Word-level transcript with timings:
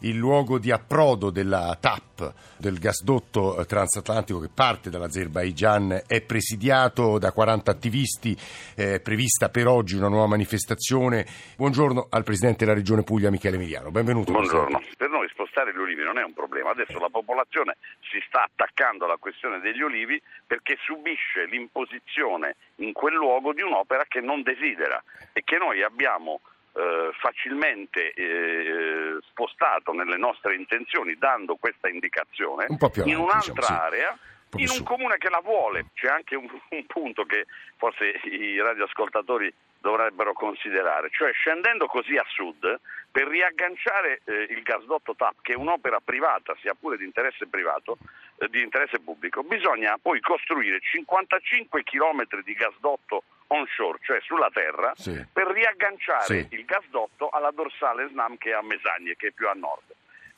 Il 0.00 0.14
luogo 0.14 0.58
di 0.58 0.70
approdo 0.70 1.30
della 1.30 1.74
TAP, 1.80 2.58
del 2.58 2.78
gasdotto 2.78 3.58
eh, 3.58 3.64
transatlantico 3.64 4.38
che 4.40 4.50
parte 4.54 4.90
dall'Azerbaigian, 4.90 6.02
è 6.06 6.20
presidiato 6.20 7.18
da 7.18 7.32
40 7.32 7.70
attivisti, 7.70 8.36
è 8.74 9.00
prevista 9.00 9.48
per 9.48 9.66
oggi 9.66 9.96
una 9.96 10.08
nuova 10.08 10.26
manifestazione. 10.26 11.24
Buongiorno 11.56 12.08
al 12.10 12.24
Presidente 12.24 12.66
della 12.66 12.76
Regione 12.76 13.04
Puglia, 13.04 13.30
Michele 13.30 13.56
Emiliano. 13.56 13.90
Benvenuto. 13.90 14.32
Buongiorno. 14.32 14.82
Per 14.98 15.08
noi 15.08 15.28
spostare 15.30 15.72
gli 15.72 15.78
ulivi 15.78 16.02
non 16.02 16.18
è 16.18 16.22
un 16.22 16.34
problema, 16.34 16.72
adesso 16.72 16.98
la 16.98 17.08
popolazione 17.08 17.78
si 18.02 18.22
sta 18.26 18.42
attaccando 18.42 19.06
alla 19.06 19.16
questione 19.16 19.60
degli 19.60 19.80
ulivi 19.80 20.20
perché 20.46 20.76
subisce 20.84 21.46
l'imposizione 21.46 22.56
in 22.84 22.92
quel 22.92 23.14
luogo 23.14 23.54
di 23.54 23.62
un'opera 23.62 24.04
che 24.06 24.20
non 24.20 24.42
desidera 24.42 25.02
e 25.32 25.40
che 25.42 25.56
noi 25.56 25.82
abbiamo 25.82 26.42
eh, 26.76 27.10
facilmente 27.18 28.12
eh, 28.12 29.18
spostato 29.30 29.92
nelle 29.92 30.18
nostre 30.18 30.54
intenzioni 30.54 31.16
dando 31.16 31.56
questa 31.56 31.88
indicazione 31.88 32.66
Un 32.68 32.76
più 32.90 33.04
in 33.06 33.14
avanti, 33.14 33.14
un'altra 33.14 33.52
diciamo, 33.54 33.80
area 33.80 34.18
in 34.56 34.68
un 34.70 34.82
comune 34.82 35.16
che 35.16 35.30
la 35.30 35.40
vuole. 35.40 35.86
C'è 35.94 36.08
anche 36.08 36.36
un, 36.36 36.48
un 36.70 36.86
punto 36.86 37.24
che 37.24 37.46
forse 37.76 38.20
i 38.24 38.60
radioascoltatori 38.60 39.52
dovrebbero 39.80 40.32
considerare, 40.32 41.08
cioè 41.10 41.32
scendendo 41.32 41.86
così 41.86 42.16
a 42.16 42.24
sud 42.28 42.80
per 43.10 43.26
riagganciare 43.28 44.20
eh, 44.24 44.46
il 44.50 44.62
gasdotto 44.62 45.14
TAP, 45.14 45.36
che 45.42 45.52
è 45.52 45.56
un'opera 45.56 46.00
privata, 46.04 46.56
sia 46.60 46.74
pure 46.74 46.96
di 46.96 47.04
interesse 47.04 47.46
privato, 47.46 47.96
eh, 48.38 48.48
di 48.48 48.62
interesse 48.62 48.98
pubblico, 48.98 49.42
bisogna 49.42 49.96
poi 50.00 50.20
costruire 50.20 50.80
55 50.80 51.84
chilometri 51.84 52.42
di 52.42 52.54
gasdotto 52.54 53.22
onshore, 53.48 53.98
cioè 54.02 54.20
sulla 54.22 54.50
terra, 54.52 54.92
Sì. 54.96 55.24
per 55.32 55.46
riagganciare 55.48 56.24
Sì. 56.24 56.46
il 56.50 56.64
gasdotto 56.64 57.28
alla 57.28 57.50
dorsale 57.50 58.08
SNAM 58.08 58.36
che 58.38 58.50
è 58.50 58.54
a 58.54 58.62
Mesagne, 58.62 59.16
che 59.16 59.28
è 59.28 59.30
più 59.30 59.48
a 59.48 59.52
nord. 59.54 59.84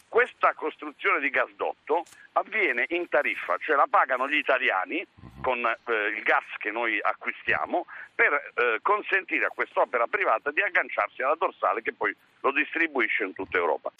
Questa 0.08 0.54
costruzione 0.54 1.20
di 1.20 1.28
gasdotto 1.28 2.04
avviene 2.32 2.86
in 2.88 3.08
tariffa, 3.08 3.56
cioè 3.58 3.76
la 3.76 3.86
pagano 3.90 4.26
gli 4.28 4.36
italiani 4.36 5.06
con 5.42 5.58
eh, 5.64 5.92
il 6.16 6.22
gas 6.22 6.44
che 6.58 6.70
noi 6.70 6.98
acquistiamo 7.00 7.86
per 8.14 8.32
eh, 8.54 8.78
consentire 8.82 9.44
a 9.46 9.50
quest'opera 9.54 10.06
privata 10.06 10.50
di 10.50 10.62
agganciarsi 10.62 11.22
alla 11.22 11.36
dorsale 11.38 11.82
che 11.82 11.92
poi 11.92 12.14
lo 12.40 12.52
distribuisce 12.52 13.24
in 13.24 13.34
tutta 13.34 13.58
Europa. 13.58 13.92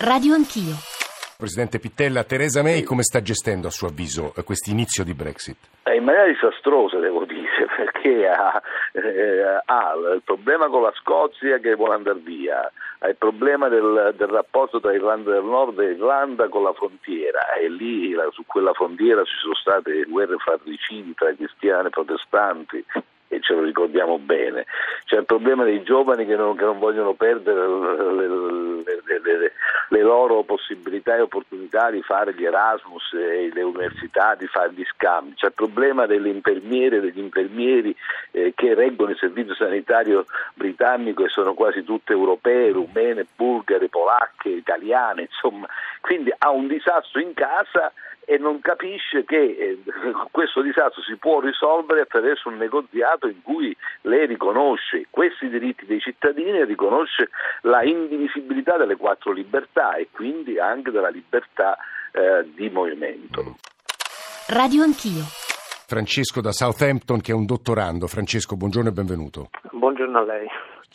Radio 0.00 0.34
Anch'io. 0.34 0.93
Presidente 1.36 1.78
Pittella, 1.80 2.22
Teresa 2.22 2.62
May 2.62 2.82
come 2.82 3.02
sta 3.02 3.20
gestendo 3.20 3.66
a 3.66 3.70
suo 3.70 3.88
avviso 3.88 4.32
questo 4.44 4.70
inizio 4.70 5.02
di 5.02 5.14
Brexit? 5.14 5.56
Eh, 5.82 5.96
in 5.96 6.04
maniera 6.04 6.28
disastrosa 6.28 6.98
devo 6.98 7.24
dire, 7.24 7.66
perché 7.76 8.28
ha, 8.28 8.62
eh, 8.92 9.60
ha 9.64 9.92
il 10.14 10.22
problema 10.24 10.68
con 10.68 10.82
la 10.82 10.92
Scozia 10.94 11.58
che 11.58 11.74
vuole 11.74 11.94
andare 11.94 12.20
via, 12.20 12.70
ha 13.00 13.08
il 13.08 13.16
problema 13.16 13.68
del, 13.68 14.14
del 14.16 14.28
rapporto 14.28 14.78
tra 14.80 14.94
Irlanda 14.94 15.32
del 15.32 15.42
Nord 15.44 15.80
e 15.80 15.92
Irlanda 15.92 16.48
con 16.48 16.62
la 16.62 16.72
frontiera 16.72 17.52
e 17.54 17.68
lì 17.68 18.12
la- 18.12 18.28
su 18.30 18.44
quella 18.46 18.72
frontiera 18.72 19.24
ci 19.24 19.34
sono 19.40 19.54
state 19.54 20.04
guerre 20.04 20.36
fratricidi 20.38 21.14
tra 21.14 21.34
cristiani 21.34 21.88
e 21.88 21.90
protestanti 21.90 22.84
e 23.28 23.40
ce 23.40 23.54
lo 23.54 23.62
ricordiamo 23.62 24.18
bene. 24.18 24.66
C'è 25.04 25.18
il 25.18 25.24
problema 25.24 25.64
dei 25.64 25.82
giovani 25.82 26.24
che 26.24 26.36
non, 26.36 26.56
che 26.56 26.64
non 26.64 26.78
vogliono 26.78 27.14
perdere 27.14 27.66
le 27.66 28.26
loro 30.04 30.42
possibilità 30.42 31.16
e 31.16 31.22
opportunità 31.22 31.90
di 31.90 32.02
fare 32.02 32.34
gli 32.34 32.44
Erasmus 32.44 33.14
e 33.14 33.50
le 33.52 33.62
università, 33.62 34.34
di 34.34 34.46
fare 34.46 34.72
gli 34.72 34.84
scambi. 34.84 35.34
C'è 35.34 35.46
il 35.46 35.52
problema 35.54 36.06
delle 36.06 36.28
infermiere 36.28 36.98
e 36.98 37.00
degli 37.00 37.18
infermieri 37.18 37.96
eh, 38.30 38.52
che 38.54 38.74
reggono 38.74 39.10
il 39.10 39.16
servizio 39.16 39.54
sanitario 39.54 40.26
britannico 40.54 41.24
e 41.24 41.28
sono 41.28 41.54
quasi 41.54 41.82
tutte 41.82 42.12
europee, 42.12 42.72
rumene, 42.72 43.26
bulgare, 43.34 43.88
polacche, 43.88 44.50
italiane, 44.50 45.22
insomma. 45.22 45.66
Quindi 46.00 46.32
ha 46.36 46.50
un 46.50 46.66
disastro 46.66 47.20
in 47.20 47.32
casa 47.32 47.92
e 48.26 48.38
non 48.38 48.60
capisce 48.60 49.24
che 49.24 49.36
eh, 49.36 49.78
questo 50.30 50.62
disastro 50.62 51.02
si 51.02 51.16
può 51.16 51.40
risolvere 51.40 52.02
attraverso 52.02 52.48
un 52.48 52.56
negoziato 52.56 53.26
in 53.28 53.42
cui 53.42 53.76
lei 54.02 54.26
riconosce 54.26 55.06
questi 55.10 55.48
diritti 55.48 55.86
dei 55.86 56.00
cittadini 56.00 56.58
e 56.58 56.64
riconosce 56.64 57.30
la 57.62 57.82
indivisibilità 57.82 58.76
delle 58.76 58.96
quattro 58.96 59.32
libertà 59.32 59.94
e 59.94 60.08
quindi 60.10 60.58
anche 60.58 60.90
della 60.90 61.10
libertà 61.10 61.76
eh, 62.12 62.48
di 62.54 62.68
movimento. 62.70 63.56
Radio 64.48 64.82
Anch'io. 64.82 65.24
Francesco 65.86 66.40
da 66.40 66.52
Southampton 66.52 67.20
che 67.20 67.32
è 67.32 67.34
un 67.34 67.44
dottorando. 67.44 68.06
Francesco, 68.06 68.56
buongiorno 68.56 68.88
e 68.88 68.92
benvenuto. 68.92 69.48
Buongiorno 69.70 70.18
a 70.18 70.24
lei. 70.24 70.46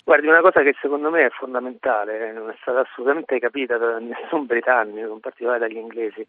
Guardi, 0.03 0.27
una 0.27 0.41
cosa 0.41 0.61
che 0.61 0.75
secondo 0.81 1.11
me 1.11 1.25
è 1.25 1.29
fondamentale, 1.29 2.31
non 2.31 2.49
è 2.49 2.55
stata 2.61 2.79
assolutamente 2.79 3.37
capita 3.37 3.77
da 3.77 3.99
nessun 3.99 4.45
britannico, 4.47 5.13
in 5.13 5.19
particolare 5.19 5.59
dagli 5.59 5.77
inglesi, 5.77 6.25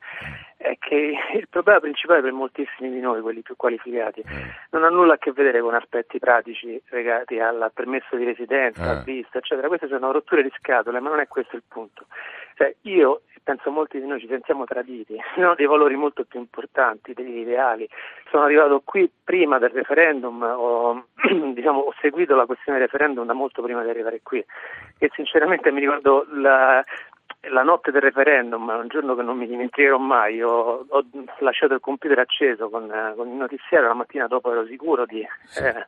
è 0.58 0.76
che 0.78 1.14
il 1.34 1.48
problema 1.48 1.80
principale 1.80 2.20
per 2.20 2.32
moltissimi 2.32 2.90
di 2.90 3.00
noi, 3.00 3.22
quelli 3.22 3.40
più 3.40 3.56
qualificati, 3.56 4.22
non 4.70 4.84
ha 4.84 4.88
nulla 4.90 5.14
a 5.14 5.18
che 5.18 5.32
vedere 5.32 5.60
con 5.62 5.74
aspetti 5.74 6.18
pratici 6.18 6.80
legati 6.90 7.40
al 7.40 7.70
permesso 7.72 8.16
di 8.16 8.24
residenza, 8.24 8.82
Ah. 8.82 8.90
al 8.90 9.02
visto, 9.04 9.38
eccetera. 9.38 9.68
Queste 9.68 9.88
sono 9.88 10.12
rotture 10.12 10.42
di 10.42 10.52
scatole, 10.58 11.00
ma 11.00 11.08
non 11.08 11.20
è 11.20 11.26
questo 11.28 11.56
il 11.56 11.62
punto. 11.66 12.04
Cioè, 12.60 12.74
io 12.82 13.22
e 13.32 13.40
penso 13.42 13.70
molti 13.70 13.98
di 13.98 14.06
noi 14.06 14.20
ci 14.20 14.26
sentiamo 14.26 14.66
traditi, 14.66 15.16
abbiamo 15.32 15.54
dei 15.54 15.64
valori 15.64 15.96
molto 15.96 16.24
più 16.24 16.38
importanti, 16.38 17.14
degli 17.14 17.38
ideali. 17.38 17.88
Sono 18.30 18.44
arrivato 18.44 18.82
qui 18.84 19.10
prima 19.24 19.58
del 19.58 19.70
referendum, 19.70 20.42
ho, 20.42 21.06
diciamo, 21.54 21.80
ho 21.80 21.94
seguito 22.02 22.36
la 22.36 22.44
questione 22.44 22.78
del 22.78 22.88
referendum 22.88 23.24
da 23.24 23.32
molto 23.32 23.62
prima 23.62 23.82
di 23.82 23.88
arrivare 23.88 24.20
qui. 24.22 24.44
E 24.98 25.10
sinceramente 25.14 25.72
mi 25.72 25.80
ricordo 25.80 26.26
la, 26.32 26.84
la 27.48 27.62
notte 27.62 27.90
del 27.92 28.02
referendum, 28.02 28.68
un 28.68 28.88
giorno 28.88 29.14
che 29.14 29.22
non 29.22 29.38
mi 29.38 29.46
dimenticherò 29.46 29.96
mai, 29.96 30.42
ho, 30.42 30.84
ho 30.86 31.04
lasciato 31.38 31.72
il 31.72 31.80
computer 31.80 32.18
acceso 32.18 32.68
con, 32.68 32.92
con 33.16 33.26
il 33.26 33.34
notiziario, 33.36 33.88
la 33.88 33.94
mattina 33.94 34.26
dopo 34.26 34.52
ero 34.52 34.66
sicuro 34.66 35.06
di... 35.06 35.20
eh, 35.20 35.86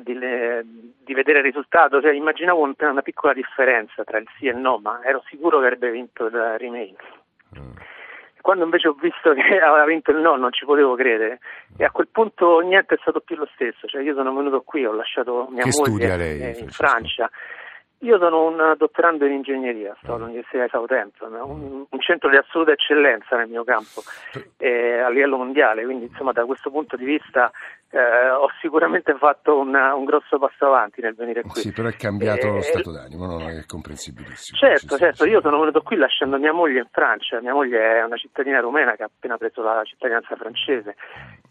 di, 0.00 0.14
le- 0.14 0.64
di 1.04 1.14
vedere 1.14 1.38
il 1.38 1.44
risultato, 1.44 2.00
cioè, 2.00 2.12
immaginavo 2.12 2.60
un- 2.62 2.74
una 2.78 3.02
piccola 3.02 3.32
differenza 3.32 4.04
tra 4.04 4.18
il 4.18 4.26
sì 4.38 4.46
e 4.46 4.50
il 4.50 4.56
no, 4.56 4.78
ma 4.78 5.00
ero 5.04 5.22
sicuro 5.28 5.58
che 5.60 5.64
avrebbe 5.66 5.90
vinto 5.90 6.26
il 6.26 6.32
Remain. 6.58 6.96
Quando 8.40 8.64
invece 8.64 8.88
ho 8.88 8.96
visto 9.00 9.32
che 9.34 9.40
aveva 9.62 9.84
vinto 9.84 10.10
il 10.10 10.16
no, 10.18 10.34
non 10.36 10.50
ci 10.52 10.64
potevo 10.64 10.96
credere. 10.96 11.38
E 11.76 11.84
a 11.84 11.90
quel 11.92 12.08
punto 12.08 12.58
niente 12.58 12.96
è 12.96 12.98
stato 13.00 13.20
più 13.20 13.36
lo 13.36 13.48
stesso. 13.54 13.86
Cioè, 13.86 14.02
io 14.02 14.14
sono 14.14 14.34
venuto 14.34 14.62
qui, 14.62 14.84
ho 14.84 14.92
lasciato 14.92 15.46
mia 15.50 15.62
Che 15.62 15.70
moglie 15.78 16.16
lei, 16.16 16.40
eh, 16.40 16.48
in 16.48 16.68
Francesco? 16.68 16.72
Francia. 16.72 17.30
Io 18.02 18.18
sono 18.18 18.46
un 18.46 18.74
dottorando 18.76 19.24
in 19.26 19.32
ingegneria, 19.32 19.96
sto 20.02 20.14
all'Università 20.14 20.64
di 20.64 20.68
Southampton, 20.70 21.32
un, 21.34 21.84
un 21.88 22.00
centro 22.00 22.28
di 22.30 22.36
assoluta 22.36 22.72
eccellenza 22.72 23.36
nel 23.36 23.48
mio 23.48 23.62
campo 23.62 24.02
eh, 24.58 24.98
a 24.98 25.08
livello 25.08 25.36
mondiale, 25.36 25.84
quindi 25.84 26.06
insomma 26.06 26.32
da 26.32 26.44
questo 26.44 26.70
punto 26.72 26.96
di 26.96 27.04
vista 27.04 27.52
eh, 27.90 28.30
ho 28.30 28.48
sicuramente 28.60 29.14
fatto 29.18 29.56
una- 29.56 29.94
un 29.94 30.04
grosso 30.04 30.36
passo 30.38 30.66
avanti 30.66 31.00
nel 31.00 31.14
venire 31.14 31.42
qui. 31.42 31.60
Sì, 31.60 31.70
però 31.72 31.86
è 31.86 31.94
cambiato 31.96 32.48
lo 32.48 32.56
Eh, 32.56 32.62
stato 32.62 32.90
d'animo, 32.90 33.26
no, 33.26 33.38
è 33.48 33.64
comprensibilissimo. 33.66 34.58
Certo, 34.58 34.96
certo, 34.96 35.24
io 35.24 35.40
sono 35.40 35.60
venuto 35.60 35.82
qui 35.82 35.94
lasciando 35.96 36.38
mia 36.38 36.52
moglie 36.52 36.80
in 36.80 36.88
Francia, 36.90 37.40
mia 37.40 37.52
moglie 37.54 37.98
è 37.98 38.02
una 38.02 38.16
cittadina 38.16 38.58
rumena 38.58 38.96
che 38.96 39.04
ha 39.04 39.10
appena 39.14 39.36
preso 39.36 39.62
la 39.62 39.80
cittadinanza 39.84 40.34
francese. 40.34 40.96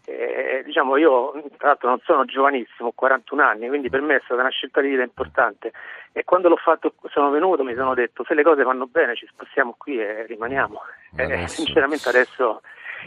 E, 0.04 0.62
diciamo, 0.64 0.96
io 0.96 1.32
tra 1.56 1.68
l'altro 1.68 1.88
non 1.88 2.00
sono 2.04 2.24
giovanissimo, 2.24 2.88
ho 2.88 2.92
41 2.94 3.42
anni, 3.42 3.68
quindi 3.68 3.88
per 3.88 4.00
me 4.00 4.16
è 4.16 4.20
stata 4.24 4.40
una 4.40 4.50
scelta 4.50 4.80
di 4.80 4.88
vita 4.88 5.02
importante 5.02 5.72
e 6.12 6.24
quando 6.24 6.48
l'ho 6.48 6.56
fatto, 6.56 6.94
sono 7.10 7.30
venuto, 7.30 7.62
mi 7.62 7.74
sono 7.74 7.94
detto 7.94 8.24
se 8.26 8.34
le 8.34 8.42
cose 8.42 8.62
vanno 8.64 8.86
bene 8.86 9.14
ci 9.14 9.26
spostiamo 9.30 9.74
qui 9.78 10.00
e 10.00 10.26
rimaniamo. 10.26 10.80
E, 11.16 11.22
Adesso- 11.24 11.62
sinceramente 11.62 12.08
adesso 12.08 12.62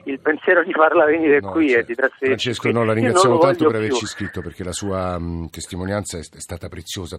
il 0.05 0.19
pensiero 0.19 0.63
di 0.63 0.71
farla 0.73 1.05
venire 1.05 1.39
No, 1.41 1.51
qui 1.51 1.69
certo. 1.69 1.83
e 1.83 1.85
di 1.87 1.95
trasferirsi 1.95 2.43
Francesco, 2.51 2.71
no, 2.79 2.85
la 2.85 2.93
ringraziamo 2.93 3.37
tanto 3.39 3.65
per 3.67 3.75
averci 3.75 3.97
più. 3.99 4.07
scritto 4.07 4.41
perché 4.41 4.63
la 4.63 4.71
sua 4.73 5.17
mh, 5.19 5.49
testimonianza 5.49 6.17
è, 6.17 6.21
è 6.21 6.39
stata 6.39 6.67
preziosa. 6.69 7.17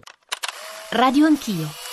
Radio 0.91 1.25
Anch'io. 1.25 1.86